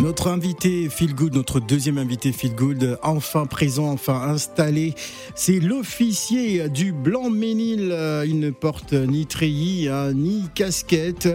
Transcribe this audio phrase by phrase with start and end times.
[0.00, 4.94] Notre invité Feel Good, notre deuxième invité Feel Good, enfin présent, enfin installé,
[5.34, 7.94] c'est l'officier du Blanc-Ménil.
[8.26, 11.28] Il ne porte ni treillis, hein, ni casquette,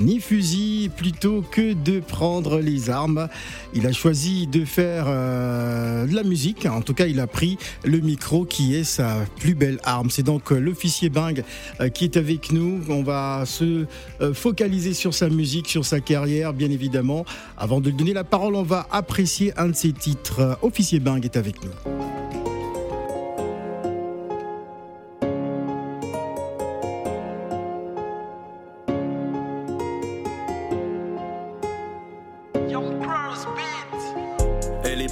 [0.00, 3.28] ni fusil, plutôt que de prendre les armes.
[3.72, 7.56] Il a choisi de faire euh, de la musique, en tout cas il a pris
[7.84, 10.10] le micro qui est sa plus belle arme.
[10.10, 11.42] C'est donc euh, l'officier Bing
[11.80, 12.80] euh, qui est avec nous.
[12.88, 13.86] On va se
[14.34, 17.24] focaliser sur sa musique, sur sa carrière, bien évidemment.
[17.56, 20.58] Avant de lui donner la parole, on va apprécier un de ses titres.
[20.62, 22.47] Officier Bing est avec nous.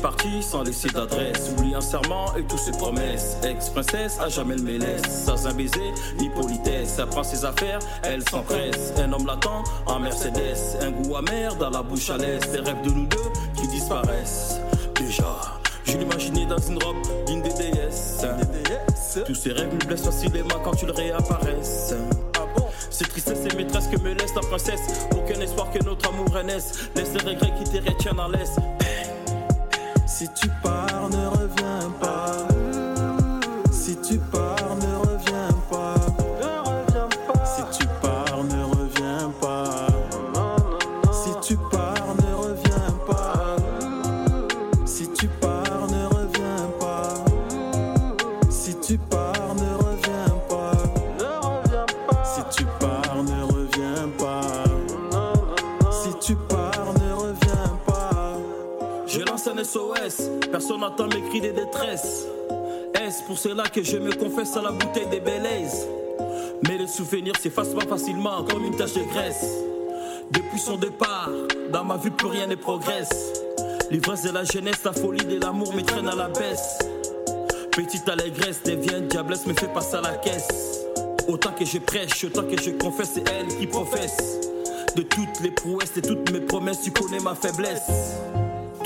[0.06, 1.50] Partie sans laisser d'adresse.
[1.50, 3.38] Oublie un serment et toutes ses promesses.
[3.42, 5.24] Ex-princesse, à jamais elle me laisse.
[5.24, 6.94] Sans un baiser ni politesse.
[7.00, 8.92] Elle prend ses affaires, elle s'empresse.
[8.98, 10.78] Un homme l'attend en Mercedes.
[10.80, 12.48] Un goût amer dans la bouche à l'aise.
[12.52, 14.60] Des rêves de nous deux qui disparaissent.
[14.94, 15.40] Déjà,
[15.84, 18.24] je l'imaginais dans une robe digne des déesses.
[19.26, 21.96] Tous ces rêves me blessent facilement quand tu le réapparaisses.
[22.90, 25.08] C'est tristesse et maîtresse que me laisse la princesse.
[25.10, 26.90] Aucun espoir que notre amour renaisse.
[26.94, 28.54] Laisse les regrets qui te retiennent en laisse.
[30.16, 30.45] Si tu
[60.86, 62.26] n'entend mes cris de détresse.
[62.94, 65.84] Est-ce pour cela que je me confesse à la bouteille des belaises
[66.66, 69.46] Mais les souvenirs s'effacent pas facilement comme une tache de graisse.
[70.30, 71.28] Depuis son départ,
[71.72, 73.42] dans ma vie plus rien ne progresse.
[73.90, 76.78] L'ivresse de la jeunesse, la folie de l'amour me traîne à la baisse.
[77.72, 80.86] Petite allégresse devient diablesse, me fait passer à la caisse.
[81.26, 84.38] Autant que je prêche, autant que je confesse, c'est elle qui professe.
[84.94, 87.90] De toutes les prouesses, de toutes mes promesses, tu connais ma faiblesse.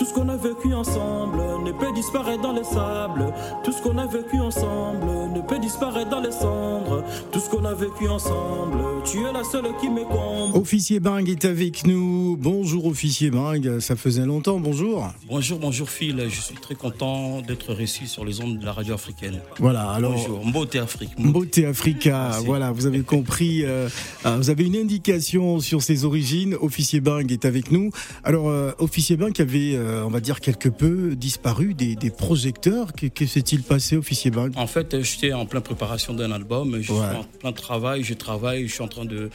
[0.01, 3.35] Tout ce qu'on a vécu ensemble ne peut disparaître dans les sables.
[3.63, 7.05] Tout ce qu'on a vécu ensemble ne peut disparaître dans les cendres.
[7.31, 10.57] Tout ce qu'on a vécu ensemble, tu es la seule qui me comble.
[10.59, 12.37] Officier Bing est avec nous.
[12.39, 15.09] Bonjour officier Bing, ça faisait longtemps, bonjour.
[15.27, 18.95] Bonjour, bonjour Phil, je suis très content d'être reçu sur les ondes de la radio
[18.95, 19.41] africaine.
[19.59, 21.19] Voilà, alors Bonjour, Mbote Afrique.
[21.19, 22.47] Mbote Africa, Merci.
[22.47, 23.89] voilà, vous avez compris, euh,
[24.27, 26.55] euh, vous avez une indication sur ses origines.
[26.61, 27.91] Officier Bing est avec nous.
[28.25, 32.93] Alors, euh, Officier Bing avait, euh, on va dire, quelque peu disparu des, des projecteurs.
[32.93, 34.53] Que, que s'est-il passé, Officier Bing?
[34.57, 36.99] En fait, j'étais en pleine préparation d'un album, je Ouais.
[36.99, 39.31] suis en plein travail, je travaille, je suis en train de...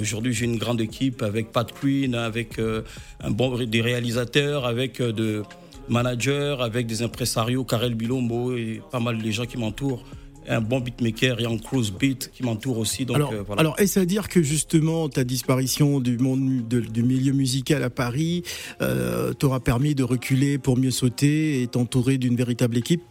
[0.00, 2.82] Aujourd'hui, j'ai une grande équipe avec Pat Queen, avec euh,
[3.20, 5.42] un bon, des réalisateurs, avec euh, de
[5.88, 10.04] managers, avec des impresarios, Karel Bilombo et pas mal de gens qui m'entourent.
[10.48, 13.04] Un bon beatmaker, Ian Cruz Beat qui m'entoure aussi.
[13.04, 13.60] Donc, alors, euh, voilà.
[13.60, 17.90] alors est-ce à dire que justement ta disparition du monde de- du milieu musical à
[17.90, 18.42] Paris
[18.80, 23.02] euh, t'aura permis de reculer pour mieux sauter et t'entourer d'une véritable équipe?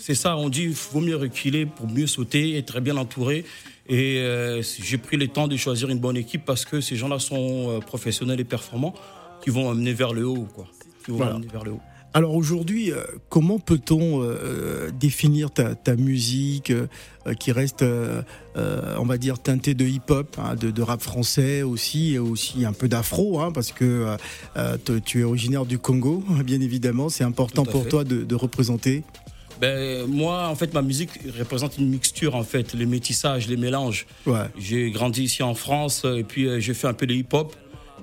[0.00, 3.44] C'est ça, on dit il vaut mieux reculer pour mieux sauter, être très bien entouré.
[3.88, 7.18] Et euh, j'ai pris le temps de choisir une bonne équipe parce que ces gens-là
[7.18, 8.94] sont euh, professionnels et performants
[9.42, 10.46] qui vont amener vers le haut.
[10.54, 10.66] Quoi.
[11.04, 11.34] Qui vont Voilà.
[11.36, 11.80] amener vers le haut.
[12.14, 16.86] Alors aujourd'hui, euh, comment peut-on euh, définir ta, ta musique euh,
[17.38, 18.22] qui reste, euh,
[18.56, 22.72] on va dire, teintée de hip-hop, hein, de, de rap français aussi, et aussi un
[22.72, 24.16] peu d'afro, hein, parce que
[25.04, 27.08] tu es originaire du Congo, bien évidemment.
[27.10, 27.88] C'est important pour fait.
[27.90, 29.02] toi de, de représenter.
[29.60, 34.06] Ben, moi, en fait, ma musique représente une mixture, en fait, les métissages, les mélanges.
[34.26, 34.46] Ouais.
[34.58, 37.54] J'ai grandi ici en France et puis euh, j'ai fait un peu de hip-hop.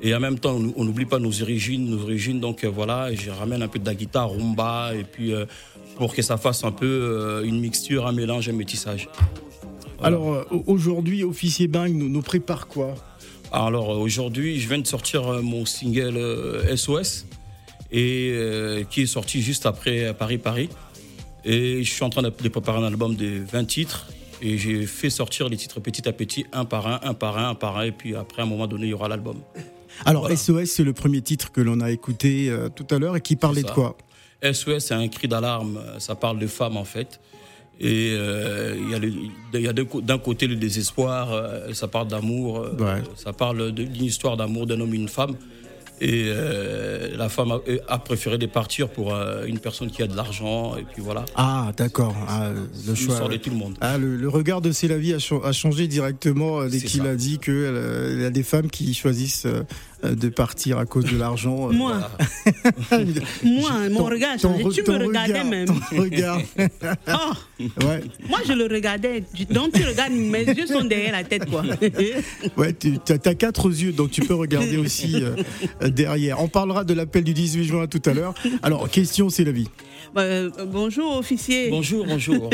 [0.02, 2.40] Et en même temps, on n'oublie pas nos origines, nos origines.
[2.40, 5.46] Donc euh, voilà, je ramène un peu de la guitare, rumba, et puis euh,
[5.96, 9.08] pour que ça fasse un peu euh, une mixture, un mélange, un métissage.
[10.00, 10.18] Voilà.
[10.18, 12.96] Alors euh, aujourd'hui, Officier Bang nous, nous prépare quoi?
[13.52, 17.26] Alors euh, aujourd'hui, je viens de sortir euh, mon single euh, SOS,
[17.92, 20.70] et euh, qui est sorti juste après euh, Paris Paris.
[21.46, 24.08] Et je suis en train de préparer un album de 20 titres.
[24.42, 27.50] Et j'ai fait sortir les titres petit à petit, un par un, un par un,
[27.50, 27.84] un par un.
[27.84, 29.38] Et puis après, à un moment donné, il y aura l'album.
[30.06, 30.36] Alors Voilà.
[30.36, 33.36] SOS, c'est le premier titre que l'on a écouté euh, tout à l'heure et qui
[33.36, 33.96] parlait de quoi?
[34.44, 35.80] SOS, c'est un cri d'alarme.
[36.00, 37.22] Ça parle de femmes, en fait.
[37.80, 38.76] Et euh,
[39.54, 43.02] il y a, d'un côté le désespoir, euh, ça parle d'amour, Ouais.
[43.16, 45.36] ça parle d'une histoire d'amour d'un homme et une femme.
[46.02, 50.16] Et euh, la femme a, a préféré départir pour euh, une personne qui a de
[50.16, 50.76] l'argent.
[50.76, 51.24] Et puis voilà.
[51.36, 52.16] Ah, d'accord.
[52.28, 52.50] Ah,
[52.88, 53.28] le choix.
[53.30, 53.76] de tout le monde.
[53.80, 57.08] Ah, le, le regard de Célavie a, cha- a changé directement euh, dès C'est qu'il
[57.08, 59.64] a dit qu'il y a des femmes qui choisissent euh, euh,
[60.04, 61.70] de partir à cause de l'argent.
[61.70, 61.98] euh, Moi,
[62.90, 63.04] Voilà.
[63.44, 65.68] moi, mon Ton- regard ton Tu ton me regardais regard, même.
[65.68, 66.42] Ton regard.
[67.08, 69.24] Oh, ouais, moi, je le regardais.
[69.50, 71.64] Donc, tu regardes, mes yeux sont derrière la tête, quoi.
[72.58, 75.36] ouais, tu as, quatre yeux, donc tu peux regarder aussi euh,
[75.82, 76.42] euh, derrière.
[76.42, 78.34] On parlera de l'appel du 18 juin tout à l'heure.
[78.62, 79.68] Alors, question Célavie.
[80.18, 81.70] Euh, bonjour, officier.
[81.70, 82.50] Bonjour, bonjour.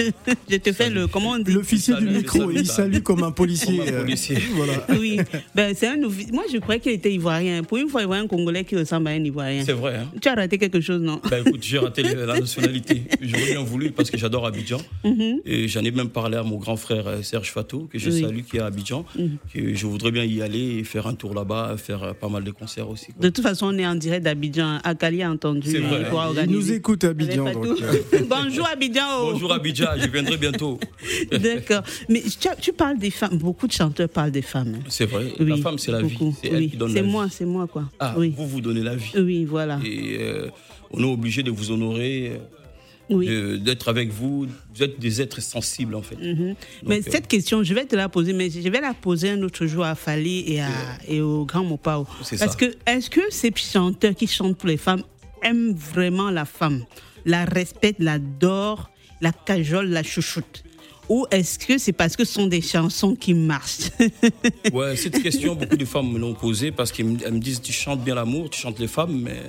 [0.50, 1.08] Je te fais le.
[1.48, 3.78] L'officier du micro, salut, il salue comme un policier.
[3.80, 4.38] Comme un euh, policier.
[4.54, 4.74] voilà.
[4.98, 5.20] Oui,
[5.56, 7.39] ben, c'est un Moi, je croyais qu'il était ivoirien.
[7.68, 9.64] Pour une fois, il voit un Congolais qui ressemble à un ivoirien.
[9.66, 9.96] C'est vrai.
[9.98, 10.12] Hein.
[10.22, 11.22] Tu as raté quelque chose, non?
[11.30, 13.04] Ben écoute, j'ai raté la nationalité.
[13.22, 14.80] J'aurais bien voulu parce que j'adore Abidjan.
[15.46, 18.22] Et j'en ai même parlé à mon grand frère euh, Serge Fatou, que je Oui.
[18.22, 19.06] salue, qui est à Abidjan.
[19.54, 22.44] Que je voudrais bien y aller et faire un tour là-bas, faire euh, pas mal
[22.44, 23.08] de concerts aussi.
[23.14, 23.22] quoi.
[23.22, 24.80] De toute façon, on est en direct d'Abidjan.
[24.84, 25.70] Akali a entendu.
[25.70, 26.00] C'est vrai.
[26.02, 26.54] Il pourra Il organiser.
[26.58, 27.52] nous écoute à Abidjan.
[27.52, 29.04] Donc, euh, Bonjour Abidjan.
[29.22, 29.30] oh.
[29.34, 30.80] Bonjour Abidjan, je viendrai bientôt.
[31.32, 31.84] D'accord.
[32.08, 33.38] Mais tu, tu parles des femmes.
[33.38, 34.76] Beaucoup de chanteurs parlent des femmes.
[34.80, 34.84] hein.
[34.90, 36.30] C'est vrai, Oui, la femme c'est la beaucoup.
[36.32, 36.36] vie.
[36.42, 37.29] C'est elle Oui, qui donne C'est la moi, vie.
[37.32, 37.90] C'est moi, quoi.
[38.00, 38.34] Ah, oui.
[38.36, 39.12] vous vous donnez la vie.
[39.18, 39.80] Oui, voilà.
[39.84, 40.50] Et euh,
[40.92, 42.34] on est obligé de vous honorer,
[43.12, 43.60] euh, Oui.
[43.62, 44.48] d'être avec vous.
[44.76, 46.16] Vous êtes des êtres sensibles en fait.
[46.16, 46.56] Mhm.
[46.86, 49.32] Mais Donc, euh, cette question, je vais te la poser, mais je vais la poser
[49.32, 50.70] un autre jour à Fali et, à,
[51.08, 52.06] et au Grand Mopao.
[52.24, 52.58] C'est Parce ça.
[52.58, 55.04] que, est-ce que ces chanteurs qui chantent pour les femmes
[55.42, 56.84] aiment vraiment la femme,
[57.26, 58.90] la respectent, l'adorent,
[59.22, 60.64] la cajolent, la chouchoute?
[61.10, 63.90] Ou est-ce que c'est parce que ce sont des chansons qui marchent
[64.74, 68.04] Ouais, cette question, beaucoup de femmes me l'ont posée parce qu'elles me disent tu chantes
[68.04, 69.42] bien l'amour, tu chantes les femmes, mais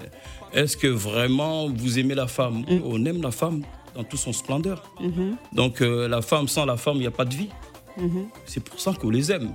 [0.55, 2.61] est-ce que vraiment vous aimez la femme?
[2.69, 2.81] Mm.
[2.85, 3.63] On aime la femme
[3.95, 4.91] dans toute son splendeur.
[5.01, 5.35] Mm-hmm.
[5.55, 7.51] Donc euh, la femme, sans la femme, il n'y a pas de vie.
[7.99, 8.25] Mm-hmm.
[8.47, 9.53] C'est pour ça qu'on les aime.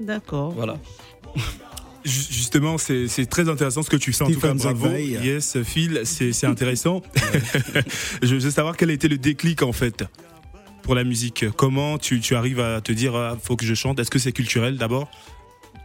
[0.00, 0.50] D'accord.
[0.50, 0.78] Voilà.
[2.04, 4.24] Ju- Justement, c'est très intéressant ce que tu fais.
[4.24, 4.88] En tout cas, bravo.
[4.96, 7.02] Yes, Phil, c'est c'est intéressant.
[8.22, 10.04] Je veux savoir quel a été le déclic en fait
[10.86, 11.50] pour la musique.
[11.56, 13.98] Comment tu, tu arrives à te dire ah, faut que je chante?
[13.98, 15.10] Est-ce que c'est culturel d'abord?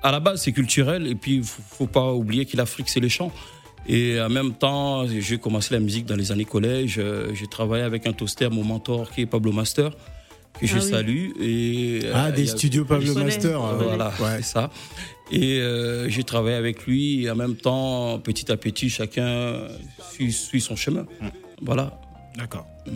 [0.03, 2.99] À la base, c'est culturel et puis il faut, faut pas oublier que l'Afrique, c'est
[2.99, 3.31] les chants.
[3.87, 6.97] Et en même temps, j'ai commencé la musique dans les années collège.
[6.99, 9.89] Euh, J'ai travaillé avec un toaster, mon mentor, qui est Pablo Master,
[10.59, 10.89] que je Ah oui.
[10.91, 11.29] salue.
[11.41, 13.59] Et, Ah, euh, des studios Pablo Je Master.
[13.59, 13.87] je euh.
[13.87, 14.37] Voilà, ouais.
[14.37, 14.69] c'est ça.
[15.31, 19.67] Et euh, j'ai travaillé avec lui et en même temps, petit à petit, chacun
[20.11, 21.07] suit, suit son chemin.
[21.63, 21.99] Voilà.
[22.37, 22.67] D'accord.
[22.85, 22.95] Paris,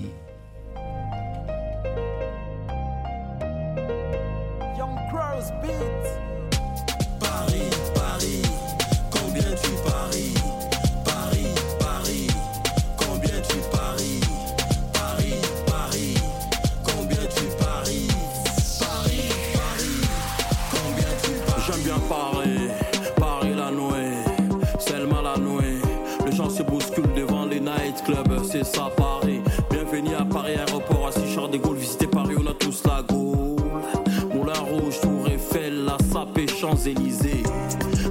[36.66, 37.44] Champs-Élysées.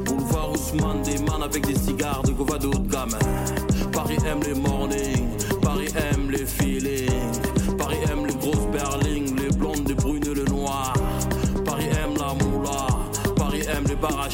[0.05, 3.19] Boulevard Ousmane, man avec des cigares de Gova de haut de gamme.
[3.93, 5.29] Paris aime les mornings,
[5.61, 7.41] Paris aime les feelings.
[7.77, 10.93] Paris aime les grosses berlings, les blondes, les brunes, le noir.
[11.65, 12.87] Paris aime la moula,
[13.35, 14.29] Paris aime les bars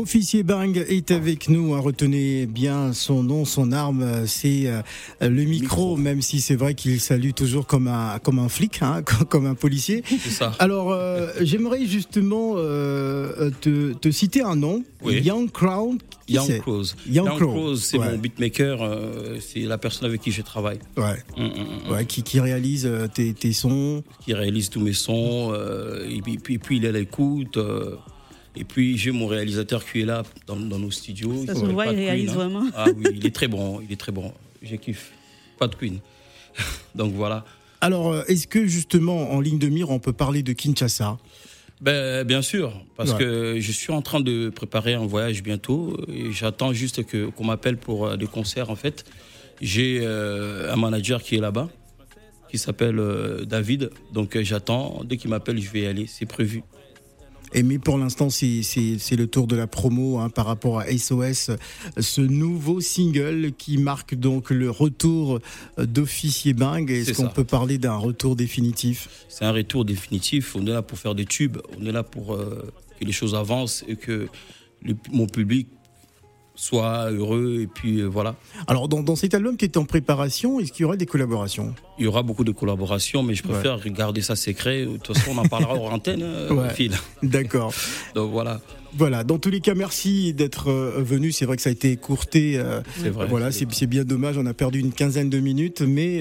[0.00, 1.74] Officier Bang est avec nous.
[1.74, 1.80] hein.
[1.80, 4.80] Retenez bien son nom, son arme, c'est euh,
[5.20, 5.50] le micro,
[5.90, 5.96] Micro.
[5.98, 9.54] même si c'est vrai qu'il salue toujours comme un, comme un flic, hein, comme un
[9.54, 10.02] policier.
[10.30, 10.52] Ça.
[10.58, 15.20] Alors, euh, j'aimerais justement euh, te, te citer un nom, Oui.
[15.20, 15.98] Young Crown.
[16.28, 16.84] Young Crows.
[17.06, 18.12] Young Young Crow, Crows, c'est ouais.
[18.12, 18.78] mon beatmaker,
[19.40, 20.78] c'est la personne avec qui je travaille.
[20.96, 21.92] Ouais, hum, hum.
[21.92, 24.02] ouais, qui, qui réalise tes, tes sons.
[24.24, 25.52] Qui réalise tous mes sons,
[26.08, 27.58] et, puis, puis, puis il est à l'écoute.
[28.56, 31.46] Et puis j'ai mon réalisateur qui est là dans, dans nos studios.
[31.46, 32.34] Ça Il se voit, il réalise Queen, hein.
[32.48, 32.64] vraiment.
[32.74, 34.32] Ah oui, il est très bon, il est très bon.
[34.62, 35.12] Je kiffe.
[35.58, 35.98] Pas de Queen.
[36.94, 37.44] Donc voilà.
[37.80, 41.18] Alors, euh, est-ce que justement, en ligne de mire, on peut parler de Kinshasa?
[41.80, 43.18] Ben, bien sûr, parce Ouais.
[43.18, 45.96] que je suis en train de préparer un voyage bientôt
[46.30, 49.04] j'attends juste que qu'on m'appelle pour euh, des concerts en fait.
[49.62, 51.70] J'ai euh, un manager qui est là-bas,
[52.50, 55.02] qui s'appelle euh, David, donc euh, j'attends.
[55.04, 56.62] Dès qu'il m'appelle, je vais y aller, c'est prévu.
[57.52, 58.62] Et mais pour l'instant, c'est-
[59.16, 61.50] le tour de la promo hein, par rapport à SOS,
[61.98, 65.40] ce nouveau single qui marque donc le retour
[65.78, 66.90] d'Officier Bang.
[66.90, 69.08] Est-ce qu'on peut parler d'un retour définitif?
[69.28, 70.54] C'est un retour définitif.
[70.56, 71.58] On est là pour faire des tubes.
[71.80, 74.28] On est là pour euh, que les choses avancent et que
[74.82, 75.66] le- mon public
[76.60, 78.36] soit heureux et puis euh, voilà.
[78.66, 81.74] Alors, dans, dans cet album qui est en préparation, est-ce qu'il y aura des collaborations?
[81.98, 84.84] Il y aura beaucoup de collaborations, mais je préfère garder ça secret.
[84.84, 86.68] De toute façon, on en parlera hors antenne, euh, Ouais.
[86.74, 86.92] Phil.
[87.22, 87.72] D'accord.
[88.14, 88.60] Donc voilà,
[88.94, 91.32] Voilà, dans tous les cas, merci d'être euh, venu.
[91.32, 92.58] C'est vrai que ça a été écourté.
[92.58, 93.26] euh, vrai.
[93.26, 94.36] Voilà, c'est bien dommage.
[94.36, 96.20] On a perdu une quinzaine de minutes, mais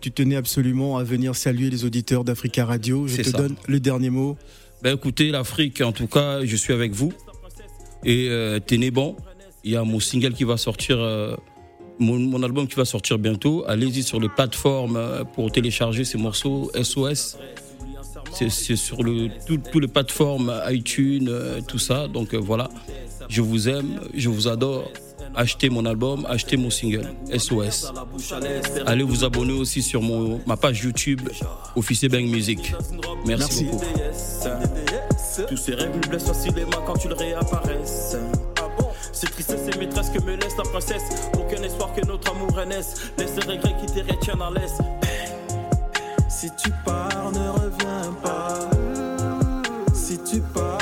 [0.00, 3.06] tu tenais absolument à venir saluer les auditeurs d'Africa Radio.
[3.06, 3.38] Je te ça.
[3.38, 4.36] donne le dernier mot.
[4.82, 7.12] Ben écoutez, l'Afrique, en tout cas, je suis avec vous.
[8.04, 9.16] Et euh, tenez bon.
[9.68, 11.36] Il y a mon single qui va sortir, euh,
[11.98, 13.64] mon, mon album qui va sortir bientôt.
[13.68, 17.36] Allez-y sur les plateformes euh, pour télécharger ces morceaux SOS.
[18.32, 22.08] C'est sur le, tout- toutes les plateformes, iTunes, euh, tout ça.
[22.08, 22.70] Donc voilà,
[23.28, 24.90] je vous aime, je vous adore.
[25.34, 27.06] Achetez mon album, achetez mon single
[27.36, 27.92] SOS.
[28.86, 31.20] Allez vous abonner aussi sur mon, ma page YouTube,
[31.76, 32.72] Officier Bang Music.
[33.26, 33.64] Merci, Merci.
[33.64, 33.84] beaucoup.
[35.46, 38.16] Tous ces rêves me blessent facilement quand tu le réapparaisses.
[39.20, 41.02] C'est tristesse et maîtresse que me laisse la princesse.
[41.34, 43.10] Aucun espoir que notre amour renaisse.
[43.18, 44.78] Laisse les regrets qui te retiennent en laisse.
[46.28, 48.70] Si tu pars, ne reviens pas.
[49.92, 50.77] Si tu pars,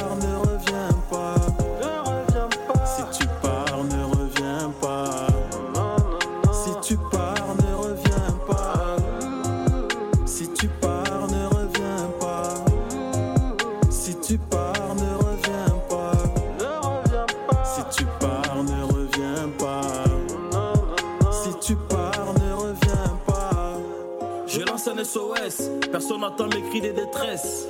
[26.45, 27.66] cris de détresse.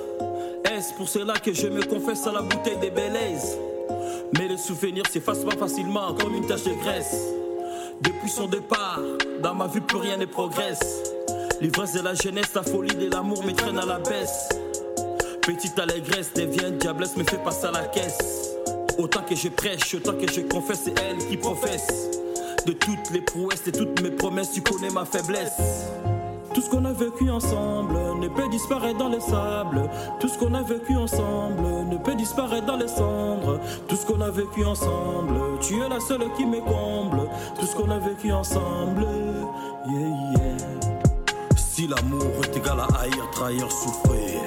[0.65, 3.57] Est-ce pour cela que je me confesse à la bouteille des belaises
[4.37, 7.17] Mais les souvenirs s'effacent pas facilement comme une tache de graisse.
[8.01, 9.01] Depuis son départ,
[9.43, 10.81] dans ma vie plus rien ne progresse.
[11.61, 14.49] L'ivresse de la jeunesse, la folie de l'amour me traîne à la baisse.
[15.43, 18.57] Petite allégresse devient diablesse, me fait passer à la caisse.
[18.99, 21.87] Autant que je prêche, autant que je confesse, c'est elle qui professe.
[22.67, 25.53] De toutes les prouesses, de toutes mes promesses, tu connais ma faiblesse.
[26.57, 29.91] Tout ce qu'on a vécu ensemble ne peut disparaître dans les sables.
[30.19, 33.61] Tout ce qu'on a vécu ensemble ne peut disparaître dans les cendres.
[33.87, 37.29] Tout ce qu'on a vécu ensemble, tu es la seule qui me comble.
[37.61, 39.07] Tout ce qu'on a vécu ensemble,
[39.87, 40.57] yeah, yeah.
[41.59, 44.41] Si l'amour est égal à haïr, trahir, souffrir,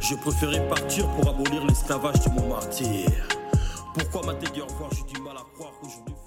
[0.00, 3.10] je préférais partir pour abolir l'esclavage de mon martyr.
[3.92, 6.19] Pourquoi m'a dit au j'ai du mal à croire qu'aujourd'hui.